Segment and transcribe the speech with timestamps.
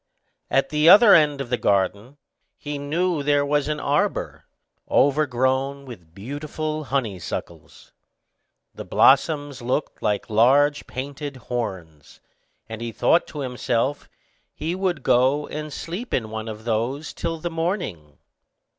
[0.49, 2.17] At the other end of the garden,
[2.57, 4.45] he knew there was an arbor,
[4.89, 7.93] overgrown with beautiful honey suckles.
[8.73, 12.19] The blossoms looked like large painted horns;
[12.67, 14.09] and he thought to himself,
[14.55, 18.17] he would go and sleep in one of these till the morning.